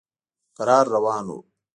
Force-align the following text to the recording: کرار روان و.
کرار 0.57 0.85
روان 0.95 1.25
و. 1.35 1.43